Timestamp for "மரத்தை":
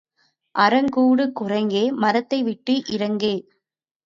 1.95-2.39